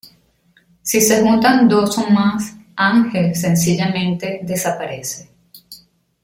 Si 0.81 0.99
se 0.99 1.21
juntan 1.21 1.67
dos 1.67 1.95
o 1.99 2.09
más, 2.09 2.55
Ángel, 2.75 3.35
sencillamente, 3.35 4.39
desaparece. 4.41 5.29